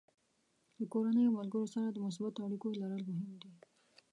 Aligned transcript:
له 0.77 0.85
کورنۍ 0.93 1.23
او 1.25 1.35
ملګرو 1.39 1.71
سره 1.75 1.87
د 1.91 1.97
مثبتو 2.05 2.39
اړیکو 2.45 2.67
لرل 2.81 3.03
مهم 3.11 3.31
دي. 3.41 3.51